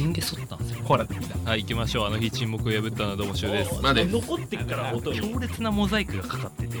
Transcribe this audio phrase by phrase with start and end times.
[0.00, 0.82] チンゲソったんですよ。
[0.82, 2.06] コーラってきたはい行きましょう。
[2.06, 3.82] あの日沈黙を破ったのはどうもしゅうです。
[3.82, 6.78] まで残ってっから音強烈なモザイクがかかってて。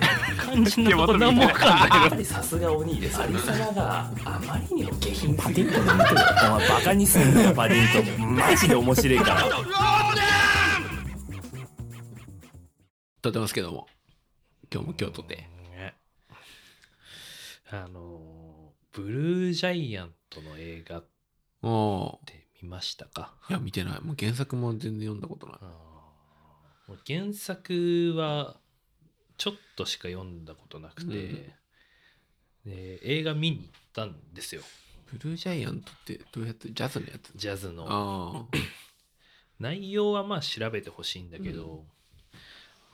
[0.50, 9.44] 肝心なとこ何も分かんやないっぱりさすが鬼ですよ有様があまりにも下品パディントンの見てるお前バカにすんなよパディントンマジで面白いから。
[13.20, 13.86] 撮ってますけども。
[14.72, 15.94] 今日も今日撮ってね。
[17.70, 21.04] あのブルージャイアントの映画っ
[21.62, 23.32] おて見ましたか？
[23.48, 24.00] いや見てない。
[24.00, 25.58] もう原作も全然読んだことない。
[25.60, 28.56] もう原作は
[29.36, 31.52] ちょっとしか読んだことなくて、うん
[32.66, 34.60] で映画見に行ったんですよ。
[35.10, 37.32] ブルージャイアントってどうやってジャズのやつ？
[37.34, 37.86] ジャズの。
[37.88, 38.44] あ
[39.58, 41.86] 内容はまあ調べてほしいんだけど、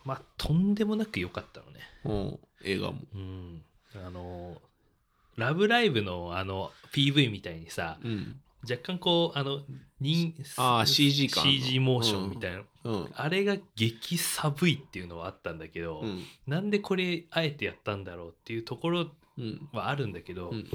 [0.05, 1.81] まあとんでもなく良かったのね。
[2.05, 3.01] あうん映画も。
[3.15, 3.65] うん。
[3.97, 4.61] あの
[5.37, 9.61] 「ラブライブ!」のあの PV みたいにさうん若干こうあの
[10.01, 13.13] 人あー CG 感 CG モーションみたいな、うん。
[13.15, 16.23] あれが激寒いっていうのはあったんだけど、うん。
[16.47, 19.07] なんでこれあえてやったんだろうっていうところ
[19.39, 19.69] うん。
[19.73, 20.69] はあるんだけど、うん。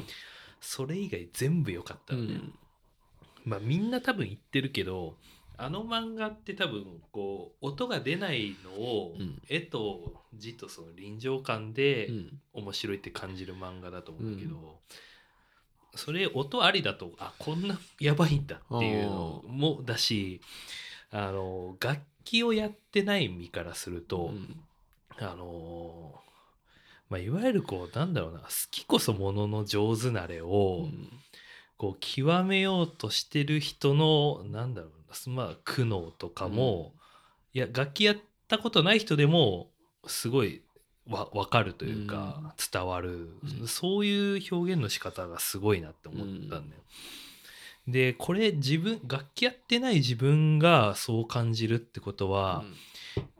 [0.60, 2.54] それ以外全部良かったのね、うん。
[3.46, 5.16] まあみんな多分言ってるけど
[5.58, 9.42] あの漫画って多分こう音が出ないのをうん。
[9.50, 12.40] 絵と字とその臨場感でうん。
[12.54, 14.80] 面白いって感じる漫画だと思うんだけど、
[15.96, 20.42] それ音ありだとあこんなやばいんだっていうのもだし
[21.12, 24.62] あの楽器をやってない身からすると、うん。
[25.20, 26.16] あの
[27.10, 30.88] まあ、いわゆるこうなんだろうな好きこそものの上手なれを、
[31.78, 34.92] こう極めようとしてる人のなんだろう
[35.30, 36.94] なまあ苦悩とかも、
[37.54, 38.18] いや楽器やっ
[38.48, 39.68] たことない人でも
[40.08, 40.64] すごい
[41.08, 43.30] わ分かるというか、伝わる、
[43.62, 43.68] うん。
[43.68, 46.82] そういう表現の仕方がすごいなって思ったんだよ。
[47.88, 52.64] でこれ自分楽器やってない自分がそう感じるってことは、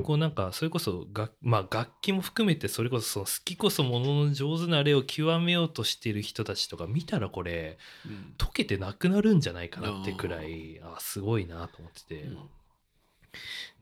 [0.04, 8.34] こうなんかそれこそ楽,、まあ、楽器も含めてそれこそその好きこそものの上手な例を極めようとしてる人たちとか見たらこれうん。
[8.38, 12.30] 解けてなくなるんじゃないかなってくらいあすごいなと思ってて、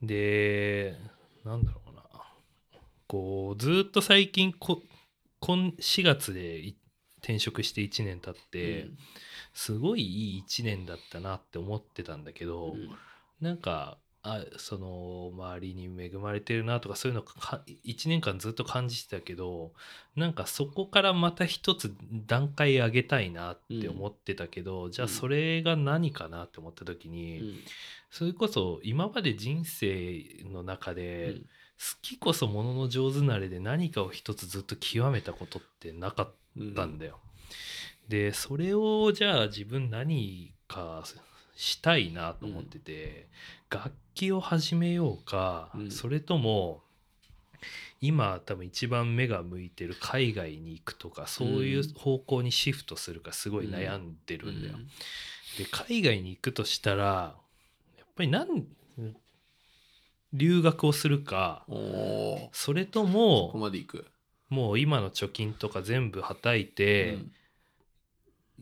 [0.03, 0.97] で
[1.45, 2.03] なんだろうな
[3.09, 4.83] こうずっと最近こ
[5.39, 6.77] 今4月でい
[7.21, 8.87] 転職して1年経って、
[9.53, 12.89] すごいいい1年だったなって思ってたんだけど、うん。
[13.41, 19.71] なんかあその周りに恵まれてるなとかそういうのか1年間ずっと感じてたけど
[20.17, 21.95] なんかそこからまた一つ
[22.27, 27.55] 段階上げたいなって思ってたけど、じゃあそれが何かなって思った時に、うん。
[28.11, 31.37] それこそ今まで人生の中で、うん。
[31.39, 31.47] 好
[32.01, 36.31] きこそものの上手なれで何かを一つずっと極めたことってなかっ
[36.75, 37.19] たんだよ。
[38.07, 41.03] でそれをじゃあ自分何か
[41.55, 43.27] したいなと思ってて、
[43.69, 45.91] 楽器を始めようか、うん。
[45.91, 46.81] それとも
[48.01, 54.77] 今多分一番目が向いてる海外に行くとかそういう方向にシフトするかすごい悩んでるんだよ。
[55.57, 57.35] で海外に行くとしたら
[57.97, 58.63] やっぱりなん
[60.33, 61.65] 留学をするか
[62.51, 64.05] それともまで行く。
[64.49, 67.19] もう今の貯金とか全部はたいて、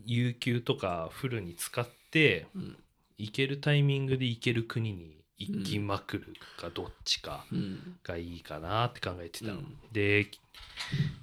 [0.04, 2.76] 有給とかフルに使ってうん。
[3.20, 7.98] 行けるタイミングで行ける国に行きまくるかどっちかうん。
[8.04, 9.54] がいいかなって考えてたの。
[9.54, 9.76] うん。
[9.92, 10.28] で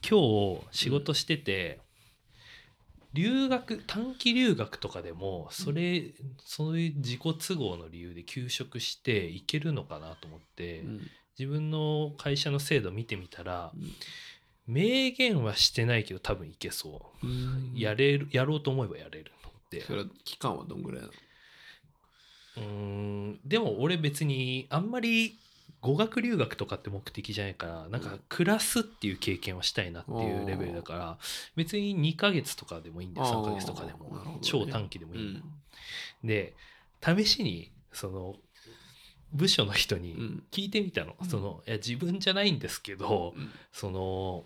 [0.07, 0.19] 今
[0.59, 1.79] 日仕事してて、
[3.15, 11.01] 留学短期留学とかでもそれ、そういう自己都合の理由で休職して行けるのかなと思って、うん。
[11.39, 13.93] 自分の会社の制度見てみたらうん。
[14.67, 17.25] 明言はしてないけど多分いけそう。
[17.25, 17.73] うん。
[17.75, 19.81] やれるやろうと思えばやれるのって。
[19.81, 21.13] それは期間はどんぐらいなの？
[22.57, 25.37] うーんでも俺別にあんまり
[25.85, 31.17] 語学留学とかって目的じゃないからなんか暮らすっていう経験をしたいなっていうレベルだから
[31.55, 33.27] 別に2ヶ月とかでもいいんだよ。
[33.27, 34.39] あー3ヶ月とかでも。
[34.41, 35.43] 超短期でもいい、うん。
[36.23, 36.53] で
[37.03, 38.35] 試しにその
[39.31, 40.43] 部署の人にうん。
[40.51, 43.51] 聞いてみたの、そのいや自分じゃないんですけど、うん。
[43.71, 44.43] その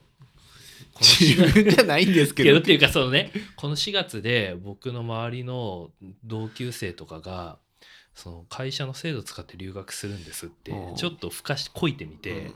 [1.00, 2.47] 自分じゃないんですけど。
[2.50, 5.92] けどっていうかそのねこの4月で僕の周りの
[6.25, 7.57] 同級生とかが
[8.15, 10.95] その会社の制度使って留学するんですってうん。
[10.95, 12.51] ちょっとふかしこいてみて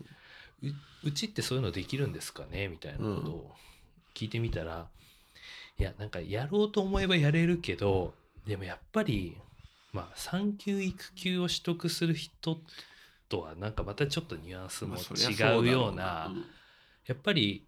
[0.61, 2.67] うん、ううちってそういうのできるんですかね？
[2.67, 3.51] みたいなことを
[4.15, 4.87] 聞いてみたら、
[5.77, 8.13] いやなんかやろうと思えばやれるけど
[8.45, 9.35] でもやっぱり
[9.91, 12.57] まあ産休育休を取得する人
[13.27, 16.45] とはなんかまたちょっとニュアンスも違うような、ん。
[17.05, 17.65] やっぱり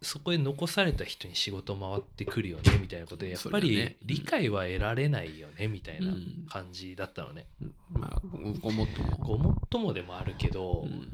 [0.00, 7.46] そこへ残された人に仕事回ってくるよねみたいなことでやっぱり理解は得られないよねみたいなうん感じだったのね。
[7.90, 8.20] まあ
[8.60, 9.16] ごもっとも。
[9.18, 11.10] ごもっともでもあるけど、うん。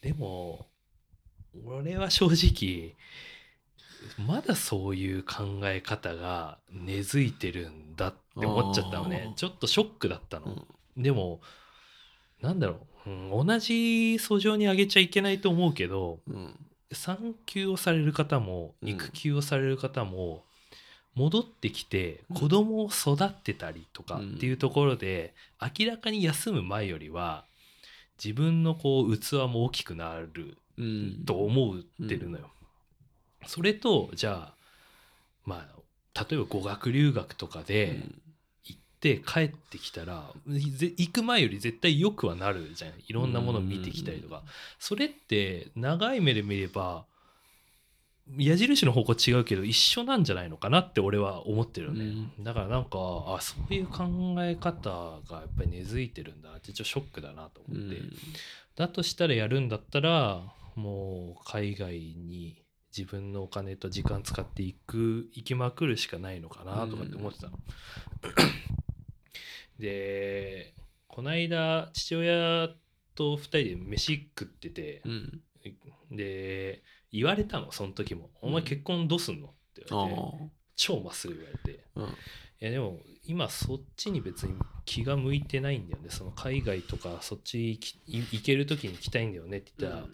[0.00, 0.68] でも
[1.66, 2.96] 俺は正直
[4.26, 9.32] まだそういう考え方が根付いてるんだって思っちゃったのね。
[9.36, 10.66] ちょっとショックだったの。
[10.96, 11.02] うん。
[11.02, 11.40] でも
[12.40, 13.74] なんだろう、うん同じ
[14.18, 16.54] 訴状にあげちゃいけないと思うけどうん
[16.92, 18.88] 産休をされる方もうん。
[18.90, 20.44] 育休をされる方も
[21.14, 22.36] 戻ってきてうん。
[22.36, 24.34] 子供を育ってたりとかうん。
[24.36, 27.44] っていうところで明らかに休む前よりは
[28.22, 31.24] 自分のこう器も大きくなるうん。
[31.24, 32.50] と思ってるのよ。
[33.46, 34.54] それとじゃあ
[35.44, 35.66] ま
[36.14, 38.27] あ例えば語学留学とかで行
[38.98, 42.90] って帰ってきたらぜ行く前より絶対良くはなるじゃん。
[43.06, 44.42] いろんなものを見てきたりとか。
[44.80, 47.04] それって長い目で見れば
[48.36, 52.98] 矢印の方向違うけど一緒なんじゃないのかなって俺は思ってるよね、だからなんか
[53.28, 54.04] あそういう考
[54.40, 58.02] え方がやっぱり根付いてるんだってちょっとショックだなとうん思って、
[58.76, 60.42] だとしたらやるんだったら
[60.74, 62.60] もう海外に
[62.96, 67.58] 自分のお金と時間使っていく行きまくるしかないのかなとかって思ってたの。
[69.78, 70.74] で
[71.06, 72.68] この間父親
[73.14, 75.42] と2人で飯食っててう、ん。
[76.10, 76.82] で
[77.12, 81.84] 言われたのその時も「お前結婚どうすんの?」って言あわれて、ー超まっすぐ言われて。
[81.96, 82.04] うん。
[82.06, 82.08] い
[82.60, 84.54] やでも今そっちに別に
[84.84, 86.10] 気が向いてないんだよね。
[86.10, 90.08] その海外とかそっち行ける時に行きたいんだよねって言ったら、い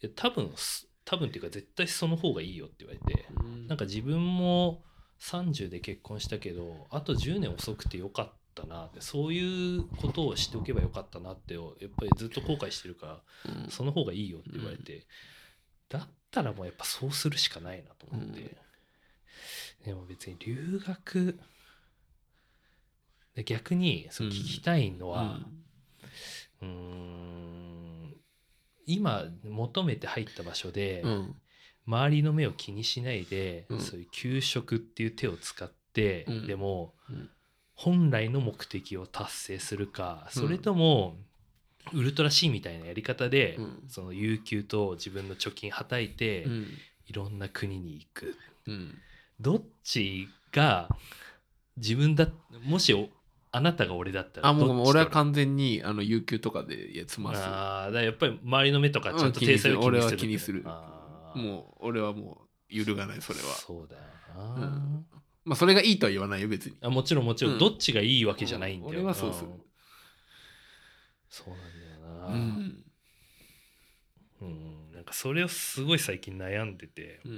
[0.00, 3.66] や多分す多分っていうか絶対その方がいいよって言われてうん。
[3.68, 4.82] なんか自分も
[5.18, 11.62] 30で結婚したけどあと10年遅くてよかったなってそういうことをしておけばよかったなってやっ
[11.96, 13.70] ぱりずっと後悔してるからうん。
[13.70, 15.06] その方がいいよって言われて、
[15.88, 18.56] だったらもうやっぱそうするしかないなと思って、
[19.84, 21.38] でも別に留学
[23.34, 24.32] で逆にそううん。
[24.32, 25.40] 聞きたいのは、
[26.60, 27.65] うーん
[28.86, 31.34] 今求めて入った場所で、うん。
[31.86, 33.80] 周りの目を気にしないで、うん。
[33.80, 36.46] そういう給食っていう手を使って、うん。
[36.46, 37.30] でも、うん。
[37.74, 41.16] 本来の目的を達成するかそれとも、
[41.92, 43.84] ウルトラ C みたいなやり方で、うん。
[43.88, 46.66] その有給と自分の貯金はたいて、うん。
[47.06, 48.36] いろんな国に行く。
[48.66, 48.98] うん。
[49.40, 50.88] どっちが
[51.76, 52.28] 自分だ
[52.64, 53.08] もしお
[53.52, 57.40] あなたが俺だったらあもう俺は完全にあの有給とかでいや済ます。
[57.42, 60.64] あーだからやっぱり周りの目とかちゃんとうん体裁を気にする俺は気にする。
[61.34, 63.44] もう俺はもう揺るがないそれは。
[63.46, 64.02] そうだよ
[64.36, 65.06] な、うん。
[65.44, 66.76] まあそれがいいとは言わないよ別に。
[66.82, 67.58] あもちろんもちろん、うん。
[67.58, 69.48] どっちがいいわけじゃないんだよ、うん俺はそうする。
[69.48, 69.60] ん
[71.28, 72.84] そうなんだよな、うん。
[74.40, 77.32] うん、なんかそれをすごい最近悩んでて、うん。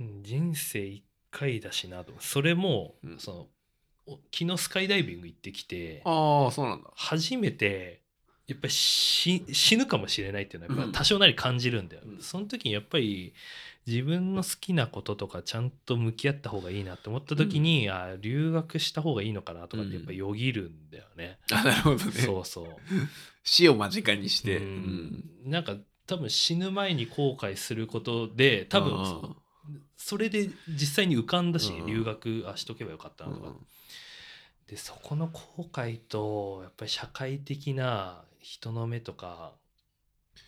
[0.00, 2.12] うん人生一回だしなと。
[2.20, 3.18] それも、うん。
[3.18, 3.48] そのお
[4.32, 6.90] 昨日スカイダイビング行ってきてああそうなんだ。
[6.94, 8.00] 初めて
[8.46, 12.22] やっぱり死死ぬかもしれないっていうのは多少なり感じるんだよ、うん。
[12.22, 13.34] その時にやっぱり
[13.86, 22.12] 自分の好きなこととかちゃんと向き合った方がいいなって思った時に、あ留学した方がいいのかなとかってやっぱよぎるんだよね、あなるほどね。
[22.12, 22.66] そうそう。
[23.44, 24.58] 死を間近にして。
[24.58, 25.24] うん。
[25.44, 25.76] なんか
[26.06, 29.36] 多分死ぬ前に後悔することで多分あ
[29.96, 33.54] それで実際に浮かんだし、うん留学あしとけばよかったーなとか、
[34.68, 39.52] でそこの後悔とやっぱり社会的な人の目とか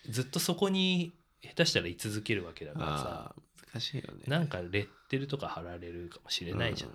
[0.09, 1.13] ずっとそこに
[1.43, 3.35] 下手したら居続けるわけだからさ
[3.73, 4.25] 難しいよね。
[4.27, 6.91] なんかレッテルとか貼られるかもしれないじゃん、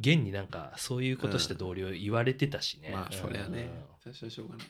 [0.00, 3.70] 現になんかそういうことした同僚言われてたしね、まあそりゃね。
[4.04, 4.12] うん。
[4.12, 4.66] 最初はしょうがない。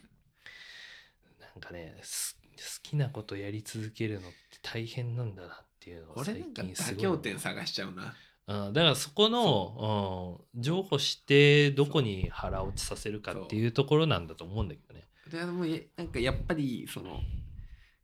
[1.41, 8.13] なんかねす好きなことやり続けるのって大変なんだなっていうのを最俺なんか近すごい妥協点探しちゃうな
[8.49, 10.57] うん、だからそこの、う。
[10.57, 15.07] ん、譲歩してどこに腹落ちさせるかっていうところなんだと思うんだけどね。
[15.31, 17.19] でもえなんかやっぱりその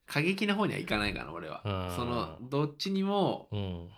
[0.06, 1.62] 過激な方にはいかないかな俺は。
[1.66, 1.96] うん。
[1.96, 3.90] そのどっちにもうん。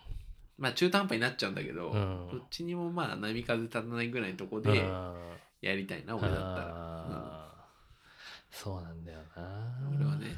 [0.56, 2.28] まあ中途半端になっちゃうんだけど、うん。
[2.32, 4.62] どっちにもまあ波風立たないぐらいのとこうん。
[4.62, 4.82] で
[5.60, 7.52] やりたいな、俺だったら、
[8.50, 9.42] そうなんだよな。
[9.90, 10.36] うん俺はね。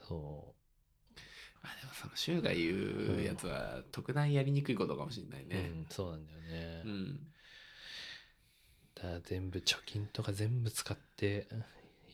[0.00, 0.14] そ
[0.48, 0.53] ま
[1.64, 6.82] あでもその柊が言うやつは特段やりにくいことかもしれないううねん、そうなんだよね。
[6.84, 7.20] うん、
[8.94, 11.48] だ全部貯金とか全部使って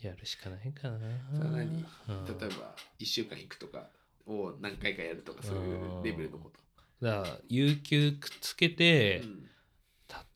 [0.02, 0.98] やるしかないかな。
[1.34, 2.24] それは何うん。
[2.38, 3.88] 例えば1週間行くとか
[4.26, 6.60] を何回かやるとかそういうレベルのこと、
[7.04, 9.50] だから有給くっつけて、うん。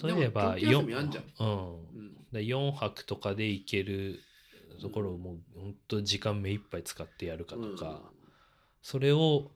[0.03, 1.25] 例えばでも短期休みあんじゃん。
[1.39, 2.15] うん、うん。
[2.33, 4.19] で4泊とかで行ける
[4.81, 8.03] ところをもう本当時間目いっぱい使ってやるかとか、
[8.85, 9.51] それを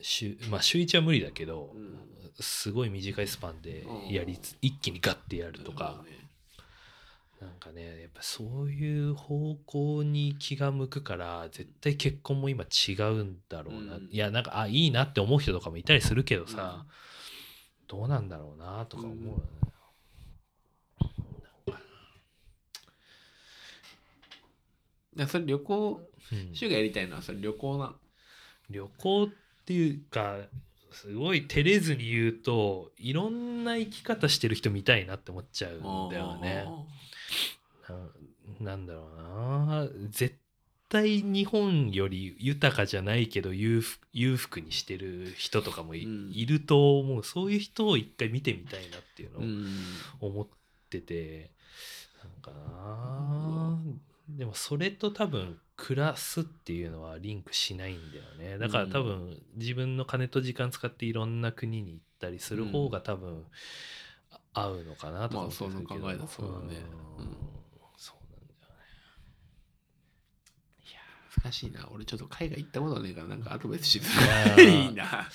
[0.00, 1.98] 週,、まあ、週1は無理だけど、うん。
[2.38, 6.16] すごい短いスパンでやりつ一気にガッてやるとか、ね。
[7.40, 14.08] なんかねやっぱそういう方向に気が向くから絶対結婚も今違うんだろうな、うん。
[14.08, 16.86] いやなんかあいいなって思う人とかもいたりするけどさ、
[17.88, 19.42] どうなんだろうなとか思うよね。
[25.16, 26.00] いやそれ旅行
[26.32, 26.54] うん。
[26.54, 27.94] 週がやりたいのはそれ旅行なの？
[28.70, 29.28] 旅行っ
[29.64, 30.36] ていうか
[30.90, 36.66] すごい照れずに言うといろんな生き方してる人見たいなって思っちゃうんだよね。
[38.60, 39.88] ななんだろうな。
[40.10, 40.36] 絶
[40.88, 46.32] 対日本より豊かじゃないけど裕福裕福にしてる人とかもい,、うん。
[46.46, 47.24] ると思う。
[47.24, 49.66] そういう人を一回見てみたいなっていうのをうん。
[50.20, 50.46] 思っ
[50.90, 51.50] てて、
[52.22, 53.78] なんかな。
[54.28, 58.58] でもそれと多分暮らすっていうのはリンクしないんだよね。
[58.58, 63.44] だから多分自分の金と時間使っていろんな国に行ったりする方が多分
[64.30, 66.82] あ合うのかなとか思ったりするけどまあその考えだそうだね。
[67.18, 67.24] うん。
[67.24, 67.36] うん。
[67.96, 68.84] そうなんだよね。
[71.42, 71.88] 難しいな。
[71.90, 74.56] 俺ちょっと海外行ったことねえからなんかアドバイスしづい。
[74.56, 75.28] らや いいな。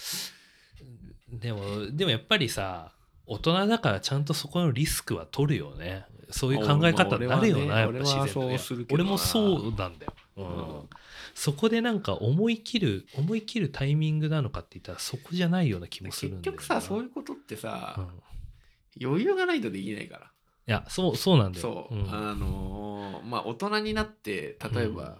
[1.30, 2.94] でもでもやっぱりさ
[3.26, 6.06] 大人だからちゃんとそこのリスクは取るよね。
[6.32, 8.48] そういう考え方になるよな、まあやっぱ自然と。
[8.48, 8.60] ね
[8.92, 10.80] 俺もそうなんだよ、うん。
[10.80, 10.90] うん
[11.34, 16.58] そこでなんか思い切る思い切るタイミングなのかって言ったらそこじゃないような気もするん結だよな。
[16.58, 19.08] 局さそういうことってさ、うん。
[19.08, 20.24] 余裕がないとできないから。
[20.26, 21.62] いやそうそうなんだよ。
[21.62, 22.10] そう、ん。
[22.10, 25.20] あのーまあ大人になって例えば、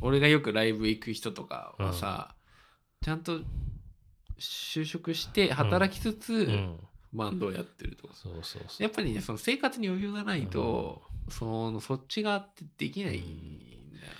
[0.00, 2.34] 俺がよくライブ行く人とかはさ、
[3.02, 3.40] ちゃんと
[4.40, 6.78] 就職して働きつつ、うん。
[7.12, 8.82] バンドをやってるとかそうそうそう。
[8.82, 13.20] やっぱりねその生活に余裕がないと、そのそっち側ってできないん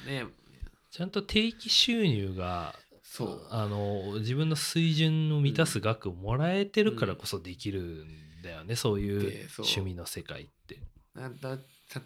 [0.07, 0.33] だよね、
[0.91, 3.47] ちゃんと定期収入がそう。
[3.51, 9.49] あの自分の水準を満たす額をもらえてるからこそできるんだよね、そういう。
[9.59, 10.81] 趣味の世界って。
[11.15, 11.57] なだ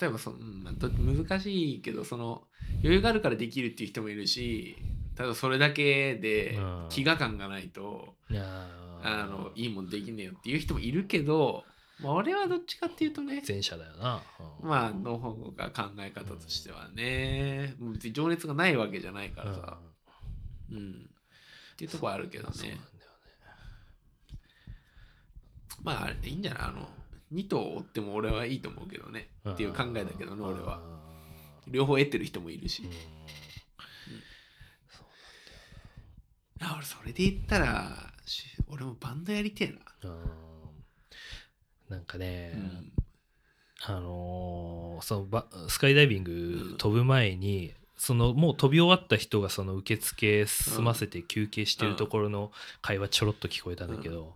[0.01, 2.43] 例えばそまあど難しいけどその
[2.81, 4.77] 余裕があるからできるっていう人もいるし
[5.17, 6.89] ただそれだけでうん。
[6.89, 8.89] 飢餓感がないと、いやー。
[9.01, 11.65] あのいいもんできねえよっていう人もいるけど、
[12.01, 13.43] まあ、俺はどっちかっていうとね。
[13.47, 14.23] 前者だよな。
[14.63, 14.69] うん。
[14.69, 19.79] まあの方が考え方としてはね、もう別に情熱がないわけじゃないからさ、
[20.71, 21.11] うん。
[21.73, 22.69] っていうとこはあるけどね。
[22.69, 22.81] ね。
[25.83, 26.63] まああれでいいんじゃない？
[26.69, 26.89] あの
[27.33, 29.29] 2頭追っても俺はいいと思うけどね。
[29.49, 30.81] っていう考えだけどね俺は。
[31.67, 32.91] 両方得てる人もいるし、うん。
[36.67, 39.69] あ俺それで言ったらし俺もバンドやりてえ
[40.07, 40.31] な、うん
[41.89, 42.93] なんかね、うん。
[43.83, 52.51] あのーそのバスカイダイビング飛ぶ前に、そのもう飛び終わった人がその受付済ませて休憩してるところの
[52.83, 54.35] 会話ちょろっと聞こえたんだけど、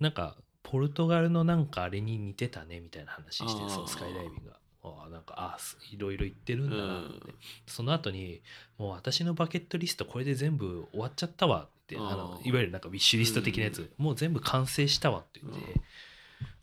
[0.00, 4.56] なんかポルトガルのなんかあれに似てたねみたいな話してそのスカイダイビングが。
[4.86, 7.34] あなんかあすいろいろ言ってるんだなって、うん。
[7.66, 8.42] その後に
[8.76, 15.82] もう私のバケットリストこれで全部終わっちゃったわってあのいわゆるなんかウィッシュリスト的なやつ、もう全部完成したわって言って、うん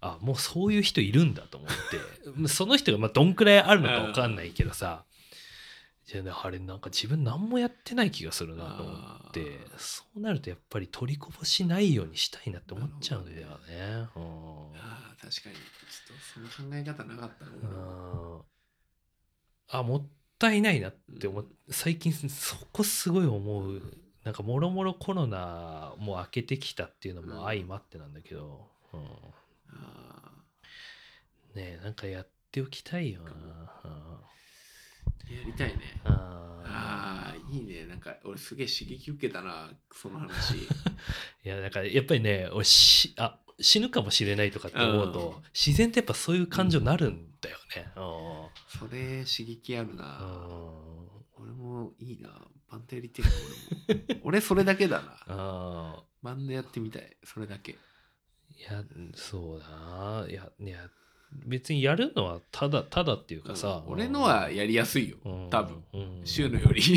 [0.01, 2.48] あもうそういう人いるんだと思って。
[2.50, 5.05] その人がまあどんくらいあるのか分かんないけどさ、
[6.05, 8.98] じゃああれなんか自分何もやってない気がするなと思
[9.29, 9.60] って。
[9.77, 14.10] そうなるとやっぱり取りこぼしないようにしたいなって思っちゃうんだよね。
[14.15, 14.75] うん。
[14.77, 15.55] あー確かに。
[15.55, 17.55] ちょっとその考え方なかったな、う
[18.39, 18.41] ん
[19.74, 23.81] あもったいないなって思っ最近そこすごい思う。
[24.24, 29.00] なんかもろもろコロナも明けてきたっていうのも相まってなんだけど、うん。
[29.00, 29.05] あ
[31.55, 33.29] ねえなんかやっておきたいよな、
[35.29, 36.01] やりたいね。
[36.05, 37.85] あああいいね。
[37.85, 40.55] なんか俺すげえ刺激受けたなその話。
[40.55, 40.63] ー
[41.43, 45.43] いやなんかやっぱりね俺しあ死ぬかもしれないとかって思うと、うん。
[45.53, 47.91] 自然とやっぱそういう感情になるんだよね。
[47.95, 50.91] それ刺激あるな、うん
[51.37, 52.29] 俺もいいな。
[52.69, 53.31] バンドやりてえな
[53.85, 54.21] 俺も。
[54.23, 56.03] 俺それだけだな。
[56.21, 57.17] バンドやってみたい。
[57.23, 57.71] それだけ。
[57.71, 57.75] い
[58.63, 58.83] や
[59.15, 60.25] そうだな。
[60.29, 60.89] いやいや
[61.45, 63.93] 別にやるのはただただっていうかさ、うん。
[63.93, 65.17] 俺のはやりやすいよ。
[65.23, 65.49] うん。
[65.49, 66.21] 多分、うん。
[66.25, 66.81] 週のより。
[66.83, 66.95] い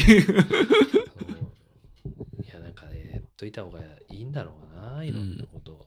[2.52, 3.80] やなんかねやっといた方が
[4.10, 5.86] いいんだろうないろんなこと、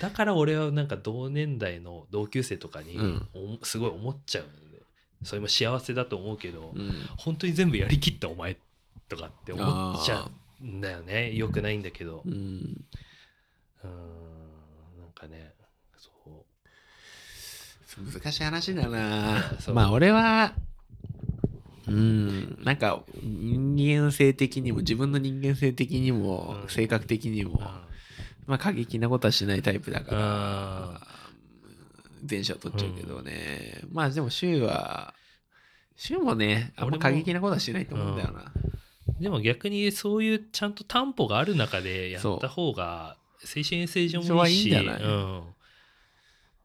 [0.00, 2.98] だから俺はなんか同年代の同級生とかに
[3.62, 4.82] すごい思っちゃうんで
[5.22, 6.92] それも幸せだと思うけど、うん。
[7.16, 8.58] 本当に全部やりきったお前
[9.08, 10.30] とかって思っちゃ
[10.60, 11.34] うんだよね。
[11.34, 12.22] よくないんだけど。
[12.26, 12.84] うん
[15.16, 15.52] かね
[15.96, 16.10] そ
[18.00, 18.12] う。
[18.12, 19.42] 難しい話だな。
[19.72, 20.52] まあ俺は
[21.88, 26.68] うんなんか人間性的にも自分の人間性的にもうん。
[26.68, 27.60] 性格的にも、
[28.46, 30.18] まあ過激なことはしないタイプだかうん。
[30.18, 31.00] ら
[32.28, 35.14] 前者を取っちゃうけどね、まあでも柊は
[35.96, 38.52] 柊もねあんま過激なことはしないと思うんだよな。
[39.20, 45.02] でも逆にそういうちゃんと担保がある中でやった方が精神衛生上それはいいんもいいしじゃない？
[45.02, 45.42] うん、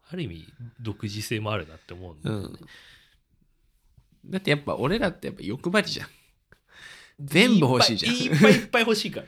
[0.10, 0.46] ある意味
[0.82, 2.46] 独自性もあるなって思うんだよね、
[4.24, 4.32] うん。
[4.32, 6.08] だってやっぱ俺らってやっぱ欲張りじゃん。
[7.20, 8.16] 全部欲しいじゃん。
[8.16, 9.28] いっぱいいっぱい欲しいから。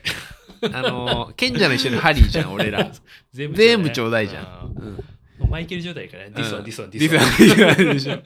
[0.79, 2.91] あの賢者の一緒にハリーじゃん 俺ら。
[3.31, 4.77] 全全部ちょうだいじゃん、ん。
[4.77, 5.03] うん。
[5.49, 8.23] マイケル状態からねディスワンディスワンデディィススワワンンディスワン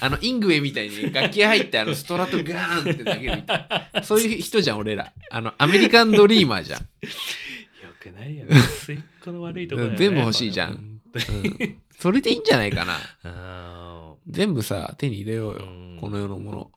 [0.00, 5.12] あのイングウェイみたいに楽器入ってあのストラトガーンって投げるみたいなそういう人じゃん俺ら。
[5.30, 6.88] あのアメリカンドリーマーじゃん、
[8.06, 8.56] よくないよね。
[8.56, 10.70] 末っ子の悪いところね全部欲しいじゃん。
[10.72, 11.00] うん、
[11.98, 12.96] それでいいんじゃないかな。
[13.24, 15.98] あ全部さ手に入れようよ、うん。
[16.00, 16.70] この世のもの。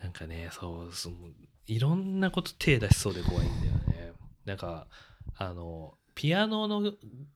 [0.00, 1.14] ーなんかねそうそう
[1.66, 4.12] いろんなこと手出しそうで怖いんだよね。
[4.44, 4.86] なんか
[5.36, 6.92] あのピアノの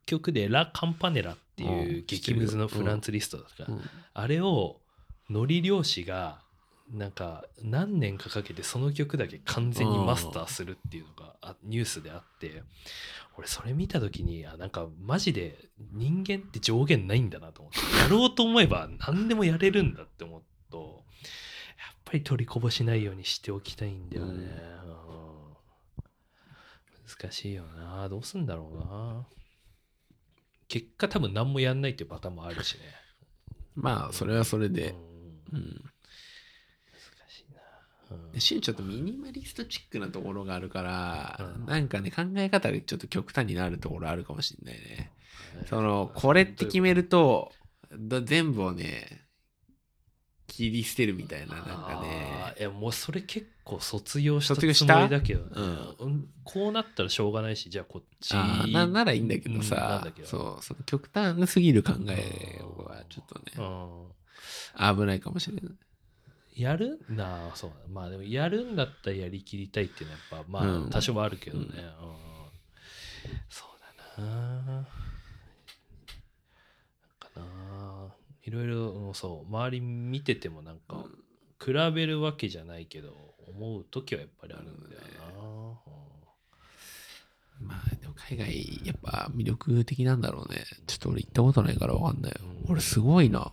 [0.07, 2.05] 曲で「ラ・カンパネラ」っていううん。
[2.07, 3.83] 激ムズのフランツリストだから、うん。
[4.15, 4.81] あれを
[5.31, 6.41] ノリ漁師が
[6.91, 12.63] なんか何年かかけてその曲だけ完全にマスターするっていうのがあニュースであって
[13.37, 21.05] 俺それ見た時にあなんかマジで人間って上限ないんだなと思ってやろうと思えば何でもやれるんだって思うと
[21.79, 25.09] やっぱり取りこぼしないようにしておきたいんだよね、うん。
[27.07, 28.09] 難しいよな。
[28.09, 29.27] どうすんだろうな。
[30.69, 32.81] 結果多分何もやんないっていうパターンもあるしね。
[33.75, 34.95] まあそれはそれうんで、
[35.53, 35.85] うん、うん
[38.33, 41.67] でシンちょっとミニマリストチックなところがあるから、うん。
[41.67, 45.13] なんかね考え方がちょっと極端になるところあるかもしれないね。
[45.69, 47.53] そのこれって決めると
[47.93, 49.25] だ全部をね
[50.47, 52.55] 切り捨てるみたいななんかね。
[52.59, 55.51] いやもうそれ結構卒業したつもりだけどね、
[56.01, 56.29] ううん。
[56.45, 58.35] こうなったらしょうがないしじゃあこっち
[58.73, 60.29] なならいいんだけどうんなさんだけ、ど。
[60.29, 64.97] そうその極端すぎる考えはちょっとねうん。
[64.97, 65.73] 危ないかもしれない
[66.59, 67.01] やる？
[67.09, 67.71] なあそう。
[67.71, 70.87] だまあでもやるんだったらやりきりたいっていうのはやっぱまうん。
[70.87, 71.75] あ多少はあるけどね、うん。
[71.75, 72.17] うん
[73.49, 73.69] そう
[74.17, 74.65] だな。
[74.65, 74.85] なん
[77.19, 81.05] かないろいろそう周り見ててもなんか
[81.63, 83.15] 比べるわけじゃないけど
[83.47, 85.03] 思う時はやっぱりあるんだよ
[87.61, 90.65] まあでも海外やっぱ魅力的なんだろうね。
[90.87, 92.33] ちょっと俺行ったことないからわかんない。
[92.69, 93.53] 俺すごいな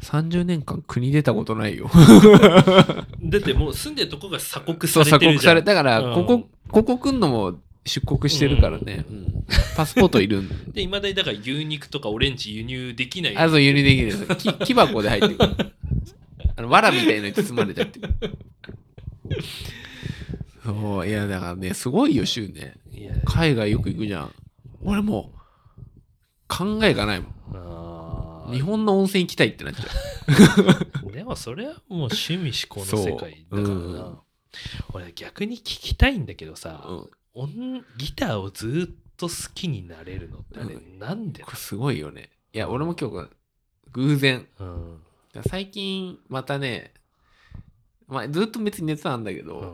[0.00, 1.90] 30年間国出たことないよ。
[1.94, 5.42] な だってもう住んでるとこが鎖国そう鎖国されてるじゃん。
[5.42, 6.14] されだからうん。
[6.14, 9.16] ここ、ここ来んのも出国してるからね、うん。
[9.16, 9.44] うん。
[9.76, 10.80] パスポートいるんで。
[10.80, 13.36] いまだにだから牛肉とかオレンジ輸入できない。
[13.36, 15.56] あそう輸入できる木木箱で入ってくる。
[16.56, 18.08] あの藁みたいなのに包まれちゃってる。
[20.64, 22.74] そういやだからねすごいよ州ね。
[23.24, 24.30] 海外よく行くじゃん。
[24.82, 25.40] 俺もう
[26.48, 27.34] 考えがないもん
[28.52, 29.84] 日本の温泉行きたいってなっちゃ
[31.06, 31.10] う。
[31.12, 33.84] でもそれはもう趣味思考の世界だからな、そう。
[33.84, 34.18] うん。
[34.92, 37.10] 俺逆に聞きたいんだけどさ、うん。
[37.32, 40.98] 音ギターをずっと好きになれるのってあれうん。
[40.98, 42.30] なんでこれすごいよね。
[42.52, 43.30] いや俺も今日
[43.92, 44.46] 偶然。
[44.58, 45.02] うん。
[45.48, 46.92] 最近またね
[48.08, 49.64] まあずっと別に熱あるんだけど、う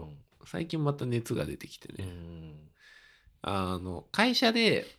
[0.44, 0.46] ん。
[0.46, 2.54] 最近また熱が出てきてうね、ん。
[3.42, 4.95] あの会社で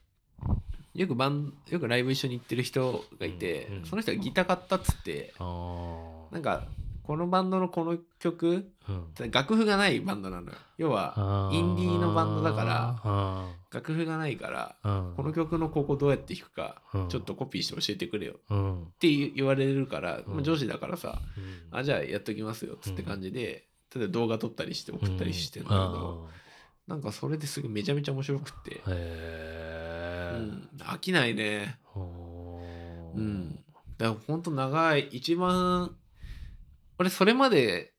[0.97, 3.85] よくバンよくライブ一緒に行ってる人がいて、うんうん。
[3.85, 6.33] その人がギター買ったっつってあー。
[6.33, 6.65] なんか
[7.03, 9.31] このバンドのこの曲うん。
[9.31, 10.57] 楽譜がないバンドなのよ。
[10.77, 14.75] 要はあインディーのバンドだからあ楽譜がないから
[15.15, 17.07] この曲のここどうやって弾くかうん。
[17.09, 18.33] ちょっとコピーして教えてくれよ。
[18.33, 18.87] っうん。
[18.99, 20.33] て言われるから、うん。
[20.33, 21.21] まあ上司だからさ
[21.71, 21.79] うん。
[21.79, 25.63] あじゃあやっときますよっつって感じで、例えば動画撮ったりして送ったりしてん。
[25.63, 26.27] だけど、
[26.87, 28.93] なんかそれですげえめちゃめちゃ面白くて、あー。
[28.93, 29.96] へえうん、
[30.79, 31.79] 飽きないね。
[31.95, 33.55] うん。
[33.97, 35.95] だからほんと長い一番
[36.99, 37.93] 俺それまで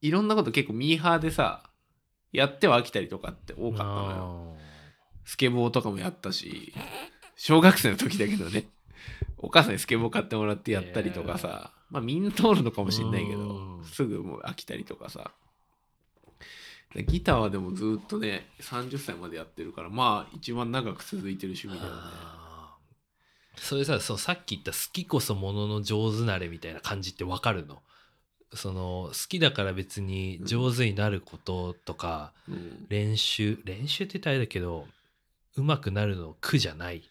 [0.00, 1.62] いろんなこと結構ミーハーでさ
[2.32, 4.56] やっては飽きたりとかって多かったのよ。
[5.24, 6.72] スケボーとかもやったし
[7.36, 8.66] 小学生の時だけどね。
[9.38, 13.84] お母さんにスケボー買ってもらってやったりとかさ、まあみんな通るのかもしれないけどうん。
[13.84, 15.32] すぐもう飽きたりとかさ。
[15.40, 15.45] で
[17.02, 22.00] ギターはでもずっとね30歳までやってるからまあ一番長く続いてる趣味だよね。
[23.58, 27.82] それさそうさっき言った好きこそものの上手なれみたいな感じってわかるの？
[28.54, 32.86] その好きだから別に上手になることとか、うん。
[32.88, 34.86] 練習練習って言ったらあれだけど
[35.56, 37.02] 上手くなるの苦じゃない、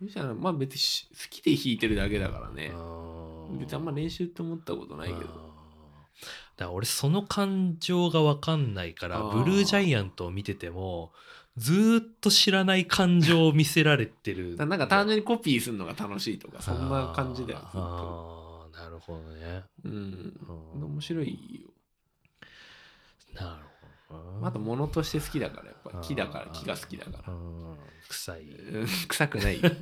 [0.00, 0.34] 苦じゃない。
[0.34, 2.72] まあ別にし好きで弾いてるだけだからね。
[3.58, 5.20] 別にあんま練習って思ったことないけど。
[5.20, 5.54] あ
[6.56, 11.12] だから俺その感情が分かんないからブルージャイアントを見てても
[11.56, 18.44] ずーっと知らない感情を見せられてるなんか単純にコピーするのが楽しいとかそんな感じだよあーあー
[18.76, 19.62] なるほどね。
[19.84, 20.36] うん。
[20.74, 20.84] うん。
[20.84, 21.70] 面白いよ。
[23.34, 23.64] なる
[24.08, 24.48] ほどな。
[24.48, 27.32] あと物として好きだからやっぱ木だから木が好きだから。
[27.32, 27.76] うん。
[28.08, 28.50] 臭い。
[28.50, 29.70] うん臭くないよ。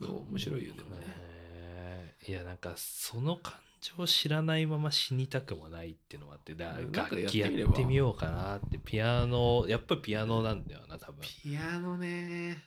[0.00, 2.16] そう面白いよでもね。
[2.26, 11.20] いやなんかその感情を知らないまま死にたくもないっていうのもあってだ楽器ややってみようかなってピアノやっぱりピアノなんだよな多分。
[11.22, 12.62] ピアノね。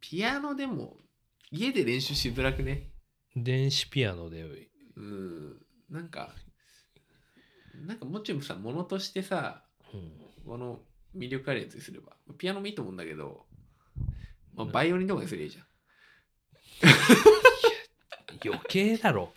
[0.00, 0.96] ピアノでも
[1.50, 2.90] 家で練習しづらくね。
[3.36, 4.44] 電子ピアノで。
[4.96, 5.56] うん。
[5.90, 6.30] なんか
[7.86, 10.12] なんかもうちょいさ物としてさうん。
[10.46, 10.80] この
[11.14, 12.12] 魅力あるやつにすれば。
[12.38, 13.44] ピアノもいいと思うんだけど、
[14.54, 15.64] まあ、バイオリンとかにすればいいじゃん
[18.44, 19.32] 余計だろ。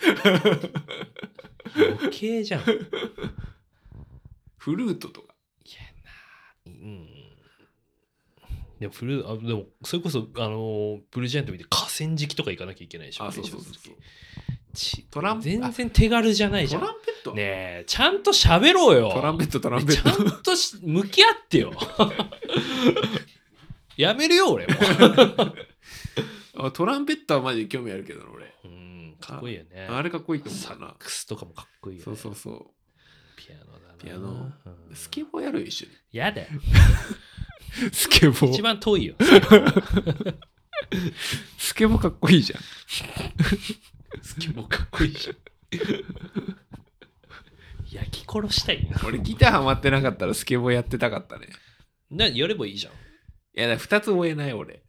[1.75, 2.61] 余計じゃん。
[2.61, 2.73] いや
[4.57, 5.27] フルートとか。
[6.65, 7.07] なうん。
[8.79, 13.95] でもフルあでもそれこそあのブルージャイアント見て河川敷とか行かなきゃいけないでしょあそうそうそうそう。
[14.77, 15.03] ち。
[15.09, 16.81] トラン全然手軽じゃないじゃん。
[16.81, 19.11] トランペット、ねえちゃんと喋ろうよ。
[19.11, 21.71] トランペットトランペちゃットんとし向き合ってよ。
[23.97, 24.73] やめるよ俺も。
[26.67, 28.45] あトランペットはマジで興味あるけどな俺。
[28.45, 28.51] うん
[29.27, 29.87] かっこいいよね。
[29.89, 32.67] あれかっこいいと思サックスとかもかっこいいよ、ね、そうそうそう。
[33.35, 33.93] ピアノだな。
[33.95, 34.51] ピアノ。
[34.89, 34.95] うん。
[34.95, 35.91] スケボーやるよ一緒に。
[36.13, 36.47] やだよ。
[37.91, 39.15] スケボ一番遠いよ。
[41.57, 42.59] スケボーかっこいいじゃん。
[44.21, 45.35] スケボーかっこいいじゃん。
[47.91, 51.49] 焼き殺したいな俺ギターハマってなかったらスケボーやってたかったね。
[52.09, 52.93] なやればいいじゃん。
[52.93, 52.95] い
[53.61, 54.83] やだ2つ追えない俺。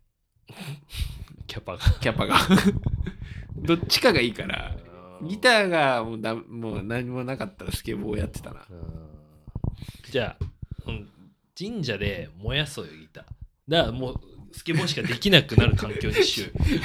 [1.48, 1.78] キャパが。
[2.00, 2.38] キャパが
[3.62, 4.76] どっちかがいいから
[5.22, 8.64] ギターがもうだもう何もなかったらスケボーやってたな。
[8.70, 8.78] うん。
[10.10, 10.44] じゃあ、
[10.86, 11.08] うん、
[11.58, 13.24] 神社で燃やそうよギター
[13.68, 14.20] だからもう
[14.52, 16.80] スケボーしかできなくなる環境にしよう ギ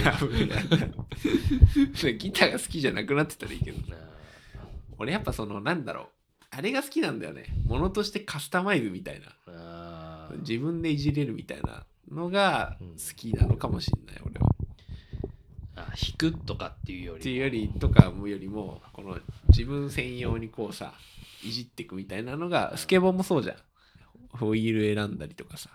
[2.31, 3.77] ターが好きじゃなくなってたらいいけど。
[3.89, 3.97] な
[4.97, 6.07] 俺やっぱそのなんだろう。
[6.51, 7.45] あれが好きなんだよね。
[7.65, 10.29] ものとしてカスタマイズみたいな。
[10.39, 12.87] 自分でいじれるみたいなのがうん。
[12.91, 14.52] 好きなのかもしんない俺は
[15.89, 19.17] あ弾くとかっていうよりっていうよりとかもよりもこの
[19.49, 20.93] 自分専用にこうさ
[21.43, 23.57] いじっていくみたいなのがスケボーもそうじゃん。
[24.37, 25.69] ホイール選んだりとかさ。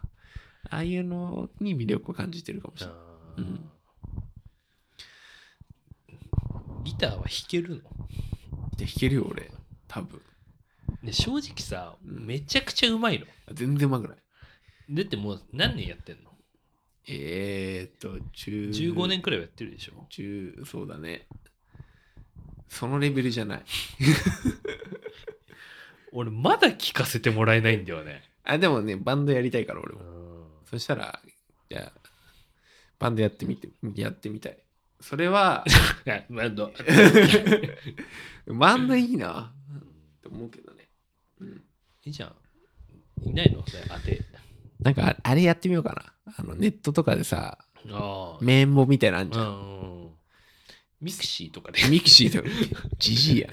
[0.71, 2.97] ああいうのに魅力を感じてるかもしれない
[3.39, 3.71] うん。
[6.85, 7.83] ギターは弾けるの？
[8.77, 9.51] で弾けるよ俺。
[9.87, 10.21] 多分。
[11.03, 12.27] で正直さうん。
[12.27, 13.27] めちゃくちゃうまいの。
[13.53, 14.19] 全然うまくない。
[14.91, 16.28] だってもう何年やってんの？
[17.11, 20.07] えー、っと中15年くらいはやってるでしょ？
[20.11, 21.27] 中そうだね。
[22.69, 23.63] そのレベルじゃない。
[26.13, 28.23] 俺まだ聞かせてもらえないんだよね。
[28.45, 30.01] あでもねバンドやりたいから俺も。
[30.01, 30.09] うん。
[30.67, 31.21] そしたら
[31.71, 32.01] じゃあ
[32.99, 34.59] バンドやってみてやってみたい。
[35.01, 35.65] それは
[36.07, 36.73] あまあど
[38.47, 39.55] バンドいいな。
[40.19, 40.89] って思うけどね、
[41.41, 41.49] うん、
[42.05, 42.35] いいじゃん。
[43.29, 43.65] いないの？
[43.67, 44.21] それ当て。
[44.81, 47.59] なんかああれやってみようかなあのネットとかでさ
[47.91, 50.09] ああみたいなのあんじうゃん、ん。
[51.01, 51.79] ミクシーとかで。
[51.89, 52.49] ミクシーとか。
[52.99, 53.49] ジジイや。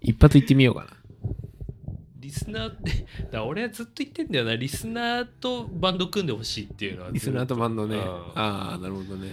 [0.00, 0.90] 一発行ってみようかな。
[2.20, 4.56] リスナーってだから俺はずっと言ってんだよな。
[4.56, 7.96] リスナーとバンド組んでほしいっていうのはリスナーとバンドね。
[7.96, 8.02] うん。
[8.34, 9.32] ああなるほどね。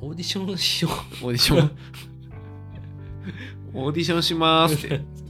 [0.00, 0.90] オーディションしよ
[1.22, 1.26] う。
[1.26, 1.70] オーディション？
[3.74, 5.00] オーディションしますって